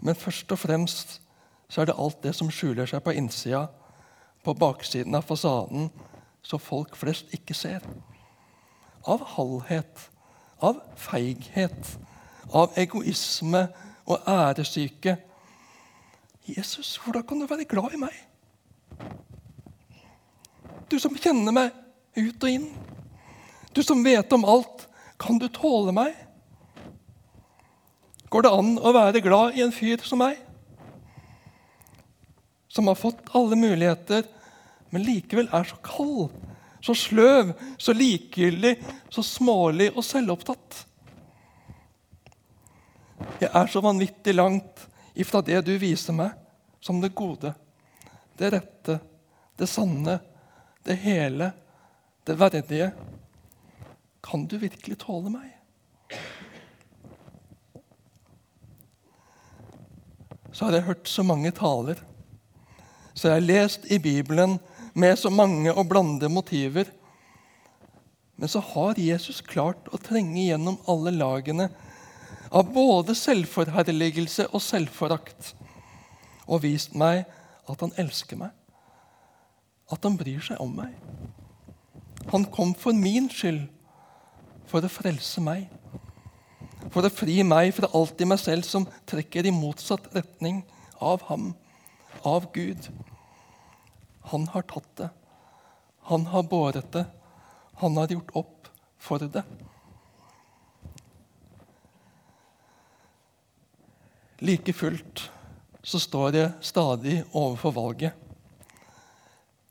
Men 0.03 0.19
først 0.19 0.51
og 0.51 0.60
fremst 0.60 1.17
så 1.69 1.81
er 1.81 1.89
det 1.89 2.00
alt 2.01 2.19
det 2.25 2.34
som 2.36 2.51
skjuler 2.51 2.89
seg 2.89 3.03
på 3.05 3.13
innsida, 3.15 3.67
på 4.43 4.55
baksiden 4.58 5.15
av 5.15 5.27
fasaden, 5.27 5.89
så 6.41 6.60
folk 6.60 6.96
flest 6.98 7.31
ikke 7.36 7.55
ser. 7.55 7.84
Av 9.08 9.24
halvhet, 9.36 10.10
av 10.65 10.81
feighet, 10.99 11.93
av 12.51 12.77
egoisme 12.79 13.67
og 14.09 14.27
æresyke. 14.27 15.17
Jesus, 16.50 16.98
hvordan 16.98 17.25
kan 17.27 17.39
du 17.39 17.48
være 17.50 17.67
glad 17.69 17.93
i 17.93 18.01
meg? 18.01 18.15
Du 20.89 20.98
som 21.00 21.13
kjenner 21.17 21.53
meg 21.53 21.75
ut 22.17 22.43
og 22.43 22.50
inn. 22.50 22.69
Du 23.74 23.83
som 23.85 24.01
vet 24.03 24.33
om 24.33 24.48
alt. 24.50 24.87
Kan 25.19 25.37
du 25.37 25.50
tåle 25.51 25.93
meg? 25.93 26.15
Går 28.29 28.45
det 28.45 28.53
an 28.53 28.75
å 28.77 28.93
være 28.93 29.22
glad 29.25 29.57
i 29.57 29.63
en 29.65 29.74
fyr 29.74 30.01
som 30.05 30.22
meg? 30.22 30.37
Som 32.69 32.87
har 32.89 32.98
fått 32.98 33.31
alle 33.35 33.57
muligheter, 33.57 34.24
men 34.93 35.05
likevel 35.05 35.50
er 35.53 35.65
så 35.69 35.77
kald, 35.85 36.29
så 36.81 36.96
sløv, 36.96 37.53
så 37.77 37.94
likegyldig, 37.94 38.75
så 39.09 39.24
smålig 39.24 39.89
og 39.96 40.03
selvopptatt. 40.05 40.85
Jeg 43.39 43.51
er 43.51 43.68
så 43.68 43.81
vanvittig 43.83 44.33
langt 44.35 44.85
ifra 45.20 45.42
det 45.44 45.59
du 45.68 45.74
viser 45.79 46.15
meg 46.15 46.35
som 46.79 47.01
det 47.03 47.11
gode, 47.15 47.51
det 48.39 48.51
rette, 48.53 49.00
det 49.59 49.68
sanne, 49.68 50.20
det 50.87 50.96
hele, 51.03 51.51
det 52.24 52.37
verdige. 52.39 52.92
Kan 54.24 54.46
du 54.48 54.57
virkelig 54.61 55.00
tåle 55.03 55.31
meg? 55.33 55.55
Så 60.51 60.65
har 60.65 60.75
jeg 60.75 60.87
hørt 60.87 61.07
så 61.07 61.24
mange 61.24 61.51
taler. 61.55 62.00
Så 63.13 63.27
jeg 63.27 63.35
har 63.35 63.46
lest 63.46 63.85
i 63.92 64.00
Bibelen 64.00 64.57
med 64.93 65.17
så 65.19 65.31
mange 65.33 65.73
og 65.73 65.87
blande 65.89 66.29
motiver. 66.29 66.89
Men 68.39 68.51
så 68.51 68.61
har 68.63 68.99
Jesus 68.99 69.41
klart 69.41 69.89
å 69.91 69.99
trenge 70.01 70.47
gjennom 70.47 70.79
alle 70.87 71.11
lagene 71.11 71.69
av 72.49 72.71
både 72.73 73.15
selvforherligelse 73.17 74.47
og 74.53 74.63
selvforakt 74.63 75.53
og 76.49 76.63
vist 76.63 76.95
meg 76.97 77.25
at 77.69 77.83
han 77.83 77.93
elsker 78.01 78.39
meg 78.39 78.55
at 79.89 80.05
han 80.05 80.17
bryr 80.19 80.41
seg 80.43 80.61
om 80.61 80.71
meg. 80.77 80.93
Han 82.29 82.45
kom 82.53 82.75
for 82.77 82.93
min 82.93 83.29
skyld, 83.33 83.65
for 84.69 84.85
å 84.85 84.91
frelse 84.91 85.41
meg. 85.41 85.65
For 86.93 87.05
å 87.05 87.11
fri 87.13 87.41
meg 87.45 87.73
fra 87.77 87.89
alt 87.97 88.21
i 88.21 88.27
meg 88.29 88.41
selv 88.41 88.67
som 88.67 88.85
trekker 89.09 89.49
i 89.49 89.53
motsatt 89.53 90.11
retning 90.13 90.61
av 91.01 91.25
ham, 91.29 91.51
av 92.25 92.51
Gud. 92.53 92.89
Han 94.29 94.48
har 94.53 94.61
tatt 94.70 94.89
det. 94.98 95.09
Han 96.09 96.25
har 96.25 96.44
båret 96.44 96.92
det. 96.92 97.05
Han 97.81 97.98
har 97.98 98.07
gjort 98.13 98.35
opp 98.37 98.70
for 98.98 99.20
det. 99.20 99.44
Like 104.39 104.74
fullt 104.74 105.29
så 105.83 106.00
står 106.00 106.35
jeg 106.35 106.51
stadig 106.63 107.15
overfor 107.35 107.74
valget. 107.75 108.13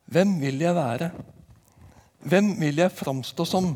Hvem 0.09 0.35
vil 0.41 0.61
jeg 0.61 0.75
være? 0.75 1.09
Hvem 2.25 2.51
vil 2.59 2.81
jeg 2.81 2.93
framstå 2.93 3.45
som? 3.47 3.71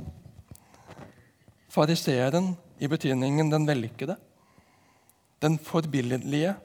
Fariseeren 1.73 2.53
i 2.83 2.89
betydningen 2.89 3.49
den 3.49 3.65
vellykkede, 3.69 4.17
den 5.41 5.57
forbilledlige. 5.61 6.55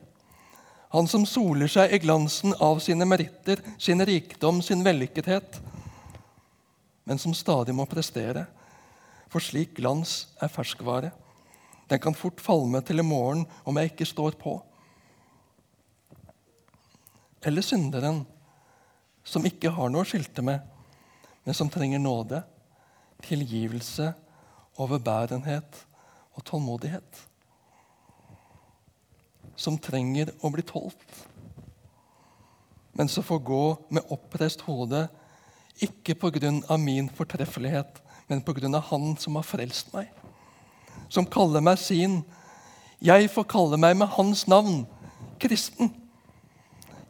Han 0.95 1.09
som 1.09 1.27
soler 1.29 1.69
seg 1.69 1.93
i 1.93 2.01
glansen 2.01 2.55
av 2.65 2.81
sine 2.81 3.05
meritter, 3.09 3.61
sin 3.79 4.01
rikdom, 4.07 4.63
sin 4.65 4.85
vellykkethet, 4.85 5.59
men 7.05 7.21
som 7.21 7.35
stadig 7.37 7.75
må 7.77 7.85
prestere. 7.89 8.47
For 9.29 9.45
slik 9.45 9.75
glans 9.77 10.31
er 10.41 10.49
ferskvare. 10.53 11.13
Den 11.89 12.01
kan 12.01 12.17
fort 12.17 12.41
falme 12.41 12.81
til 12.85 13.01
i 13.01 13.05
morgen 13.05 13.45
om 13.69 13.77
jeg 13.77 13.93
ikke 13.93 14.09
står 14.09 14.37
på. 14.41 14.57
Eller 17.45 17.65
synderen 17.65 18.25
som 19.25 19.45
ikke 19.45 19.73
har 19.73 19.93
noe 19.93 20.05
å 20.05 20.09
skilte 20.09 20.45
med, 20.45 20.65
men 21.45 21.57
som 21.57 21.69
trenger 21.73 22.01
nåde, 22.01 22.41
tilgivelse, 23.25 24.13
overbærenhet 24.81 25.85
og 26.37 26.45
tålmodighet. 26.49 27.28
Som 29.59 29.79
trenger 29.83 30.31
å 30.41 30.53
bli 30.55 30.63
tålt, 30.63 31.03
men 32.99 33.09
som 33.09 33.23
får 33.23 33.39
gå 33.47 33.65
med 33.95 34.07
oppreist 34.11 34.61
hode, 34.67 35.05
ikke 35.83 36.15
pga. 36.15 36.77
min 36.77 37.09
fortreffelighet, 37.09 38.03
men 38.27 38.43
pga. 38.43 38.81
Han 38.81 39.17
som 39.17 39.37
har 39.37 39.43
frelst 39.43 39.93
meg. 39.93 40.09
Som 41.09 41.27
kaller 41.27 41.61
meg 41.61 41.79
sin. 41.79 42.25
Jeg 43.01 43.31
får 43.31 43.45
kalle 43.45 43.77
meg 43.77 43.97
med 43.97 44.09
hans 44.09 44.47
navn, 44.47 44.87
kristen. 45.39 45.95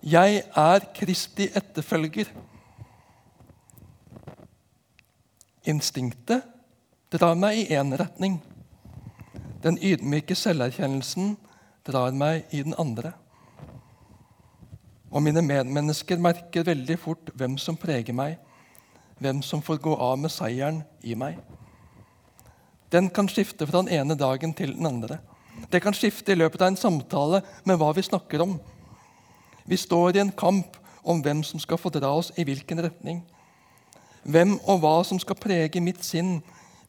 'Jeg 0.02 0.42
er 0.56 0.80
Kristi 0.94 1.48
etterfølger'. 1.48 2.28
Instinktet 5.64 6.42
drar 7.12 7.34
meg 7.34 7.58
i 7.58 7.74
én 7.74 7.96
retning. 7.98 8.42
Den 9.62 9.78
ydmyke 9.82 10.34
selverkjennelsen 10.34 11.36
drar 11.86 12.12
meg 12.12 12.48
i 12.50 12.62
den 12.62 12.74
andre. 12.78 13.12
Og 15.10 15.22
mine 15.24 15.42
medmennesker 15.42 16.20
merker 16.20 16.66
veldig 16.68 16.98
fort 17.00 17.30
hvem 17.38 17.56
som 17.60 17.78
preger 17.80 18.16
meg, 18.16 18.36
hvem 19.18 19.40
som 19.42 19.62
får 19.64 19.80
gå 19.84 19.94
av 19.94 20.18
med 20.20 20.32
seieren 20.32 20.82
i 21.02 21.16
meg. 21.18 21.38
Den 22.92 23.10
kan 23.12 23.28
skifte 23.28 23.66
fra 23.66 23.82
den 23.82 23.92
ene 23.92 24.16
dagen 24.16 24.54
til 24.56 24.74
den 24.76 24.86
andre. 24.86 25.18
Det 25.72 25.82
kan 25.82 25.96
skifte 25.96 26.32
i 26.32 26.38
løpet 26.38 26.62
av 26.62 26.72
en 26.72 26.80
samtale 26.80 27.42
med 27.64 27.80
hva 27.80 27.90
vi 27.96 28.04
snakker 28.04 28.44
om. 28.44 28.58
Vi 29.68 29.76
står 29.76 30.16
i 30.16 30.22
en 30.22 30.32
kamp 30.32 30.76
om 31.02 31.20
hvem 31.24 31.42
som 31.44 31.60
skal 31.60 31.80
få 31.80 31.90
dra 31.92 32.12
oss 32.16 32.30
i 32.36 32.44
hvilken 32.44 32.80
retning. 32.84 33.22
Hvem 34.28 34.58
og 34.68 34.80
hva 34.82 34.96
som 35.04 35.20
skal 35.20 35.38
prege 35.40 35.80
mitt 35.80 36.04
sinn, 36.04 36.38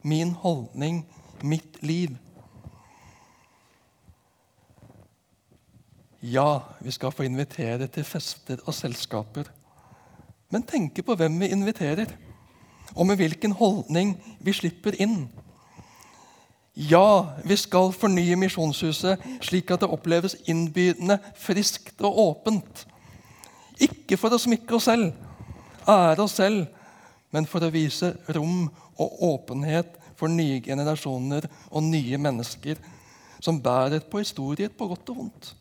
min 0.02 0.32
holdning, 0.42 1.02
mitt 1.42 1.80
liv. 1.82 2.16
Ja, 6.20 6.62
vi 6.80 6.90
skal 6.90 7.12
få 7.12 7.24
invitere 7.24 7.86
til 7.88 8.04
fester 8.04 8.60
og 8.66 8.74
selskaper. 8.76 9.46
Men 10.52 10.66
tenke 10.68 11.02
på 11.02 11.14
hvem 11.16 11.38
vi 11.40 11.48
inviterer, 11.48 12.10
og 12.94 13.06
med 13.06 13.16
hvilken 13.16 13.52
holdning 13.56 14.18
vi 14.40 14.52
slipper 14.52 14.98
inn. 15.00 15.30
Ja, 16.76 17.24
vi 17.44 17.56
skal 17.56 17.92
fornye 17.96 18.36
Misjonshuset 18.36 19.22
slik 19.46 19.70
at 19.72 19.80
det 19.80 19.88
oppleves 19.88 20.36
innbydende, 20.44 21.16
friskt 21.40 22.02
og 22.04 22.18
åpent. 22.18 22.84
Ikke 23.80 24.18
for 24.20 24.34
å 24.34 24.40
smykke 24.42 24.76
oss 24.76 24.90
selv, 24.90 25.14
ære 25.88 26.26
oss 26.26 26.36
selv, 26.36 26.66
men 27.32 27.48
for 27.48 27.64
å 27.64 27.72
vise 27.72 28.12
rom 28.36 28.66
og 29.00 29.24
åpenhet 29.30 29.96
for 30.20 30.28
nye 30.28 30.60
generasjoner 30.60 31.48
og 31.70 31.86
nye 31.86 32.20
mennesker 32.20 32.76
som 33.40 33.62
bærer 33.62 34.04
på 34.04 34.20
historier 34.20 34.68
på 34.68 34.90
godt 34.90 35.14
og 35.14 35.22
vondt 35.22 35.54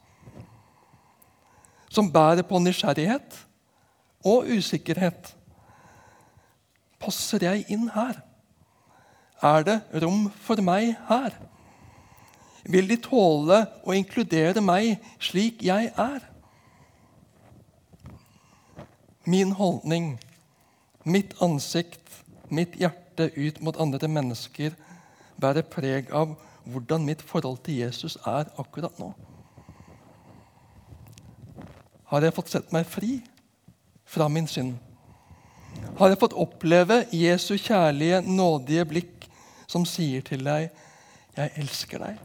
som 1.89 2.11
bærer 2.13 2.45
på 2.45 2.59
nysgjerrighet 2.61 3.37
og 4.25 4.49
usikkerhet. 4.53 5.33
Passer 6.99 7.45
jeg 7.45 7.65
inn 7.71 7.89
her? 7.93 8.19
Er 9.41 9.63
det 9.63 9.77
rom 10.03 10.27
for 10.43 10.61
meg 10.61 10.93
her? 11.07 11.35
Vil 12.69 12.89
de 12.91 12.99
tåle 13.01 13.63
å 13.87 13.95
inkludere 13.95 14.61
meg 14.61 14.99
slik 15.23 15.63
jeg 15.63 15.93
er? 15.95 16.25
Min 19.29 19.53
holdning, 19.55 20.17
mitt 21.05 21.35
ansikt, 21.41 22.03
mitt 22.49 22.75
hjerte 22.81 23.29
ut 23.37 23.61
mot 23.63 23.79
andre 23.79 24.09
mennesker 24.11 24.75
bærer 25.39 25.63
preg 25.63 26.11
av 26.11 26.35
hvordan 26.69 27.05
mitt 27.07 27.23
forhold 27.25 27.63
til 27.63 27.79
Jesus 27.79 28.17
er 28.27 28.51
akkurat 28.59 28.99
nå 28.99 29.13
har 32.09 32.25
jeg 32.25 32.33
fått 32.33 32.51
sett 32.53 32.71
meg 32.73 32.87
fri 32.89 33.19
fra 34.09 34.27
min 34.31 34.47
synd. 34.49 34.77
Har 35.99 36.09
jeg 36.09 36.19
fått 36.21 36.37
oppleve 36.37 37.03
Jesu 37.13 37.53
kjærlige, 37.57 38.23
nådige 38.25 38.85
blikk 38.89 39.27
som 39.69 39.85
sier 39.85 40.21
til 40.25 40.43
deg, 40.43 40.71
'Jeg 41.37 41.51
elsker 41.55 41.99
deg'. 41.99 42.17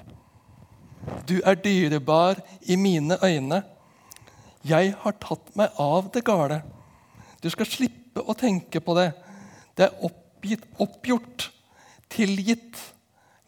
Du 1.28 1.40
er 1.44 1.54
dyrebar 1.54 2.40
i 2.62 2.76
mine 2.76 3.18
øyne. 3.22 3.62
Jeg 4.64 4.94
har 4.98 5.12
tatt 5.20 5.56
meg 5.56 5.70
av 5.78 6.10
det 6.12 6.24
gale. 6.24 6.62
Du 7.42 7.50
skal 7.50 7.66
slippe 7.66 8.20
å 8.24 8.34
tenke 8.34 8.80
på 8.80 8.94
det. 8.96 9.12
Det 9.76 9.84
er 9.84 10.04
oppgitt, 10.06 10.64
oppgjort, 10.80 11.50
tilgitt, 12.08 12.94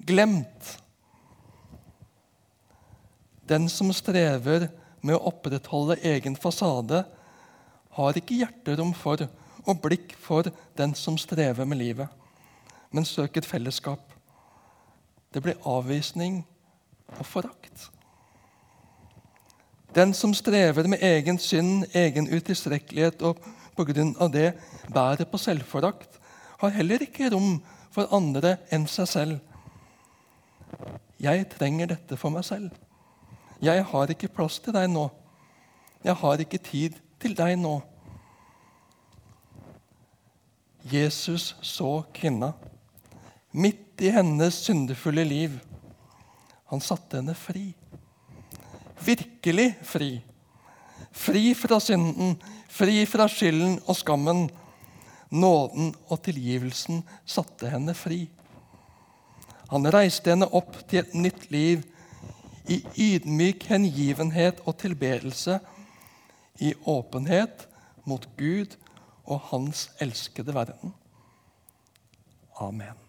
glemt. 0.06 0.78
Den 3.48 3.68
som 3.68 3.92
strever 3.92 4.68
med 5.06 5.16
å 5.16 5.30
opprettholde 5.30 6.00
egen 6.02 6.36
fasade, 6.38 7.04
har 7.96 8.18
ikke 8.18 8.40
hjerterom 8.42 8.92
for 8.96 9.22
og 9.66 9.80
blikk 9.82 10.14
for 10.22 10.46
den 10.78 10.94
som 10.94 11.16
strever 11.18 11.66
med 11.66 11.80
livet, 11.80 12.08
men 12.90 13.06
søker 13.08 13.46
fellesskap. 13.46 14.12
Det 15.34 15.42
blir 15.42 15.58
avvisning 15.66 16.42
og 17.18 17.26
forakt. 17.26 17.88
Den 19.96 20.12
som 20.14 20.34
strever 20.36 20.86
med 20.88 21.02
egen 21.02 21.38
synd, 21.40 21.86
egen 21.96 22.28
utilstrekkelighet 22.28 23.22
og 23.22 23.40
pga. 23.76 24.28
det 24.28 24.54
bærer 24.92 25.24
på 25.24 25.38
selvforakt, 25.38 26.18
har 26.58 26.68
heller 26.68 27.02
ikke 27.02 27.30
rom 27.32 27.62
for 27.90 28.08
andre 28.12 28.56
enn 28.70 28.86
seg 28.86 29.08
selv. 29.08 29.40
Jeg 31.20 31.48
trenger 31.48 31.86
dette 31.86 32.16
for 32.16 32.30
meg 32.30 32.44
selv. 32.44 32.70
'Jeg 33.62 33.84
har 33.84 34.10
ikke 34.10 34.28
plass 34.28 34.58
til 34.58 34.72
deg 34.72 34.90
nå. 34.90 35.08
Jeg 36.04 36.14
har 36.14 36.40
ikke 36.40 36.58
tid 36.58 36.98
til 37.20 37.36
deg 37.36 37.56
nå.' 37.58 37.82
Jesus 40.86 41.56
så 41.62 42.04
kvinna 42.14 42.52
midt 43.56 44.04
i 44.04 44.12
hennes 44.12 44.54
syndefulle 44.54 45.24
liv. 45.24 45.56
Han 46.70 46.82
satte 46.84 47.18
henne 47.18 47.34
fri. 47.34 47.72
Virkelig 49.02 49.70
fri. 49.82 50.10
Fri 51.16 51.54
fra 51.56 51.80
synden, 51.80 52.36
fri 52.68 53.04
fra 53.08 53.26
skylden 53.30 53.78
og 53.86 53.96
skammen. 53.96 54.46
Nåden 55.30 55.94
og 56.06 56.20
tilgivelsen 56.22 57.02
satte 57.26 57.70
henne 57.72 57.96
fri. 57.96 58.26
Han 59.72 59.88
reiste 59.90 60.30
henne 60.30 60.46
opp 60.54 60.76
til 60.86 61.02
et 61.02 61.14
nytt 61.18 61.48
liv 61.50 61.82
i 62.68 62.80
ydmyk 62.98 63.66
hengivenhet 63.70 64.60
og 64.66 64.76
tilbedelse, 64.78 65.58
i 66.58 66.72
åpenhet 66.88 67.66
mot 68.08 68.28
Gud 68.38 68.76
og 69.26 69.40
Hans 69.50 69.90
elskede 70.00 70.54
verden. 70.54 70.94
Amen. 72.60 73.05